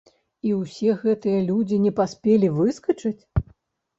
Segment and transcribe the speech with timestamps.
[0.51, 3.19] І ўсе гэтыя людзі не паспелі выскачыць?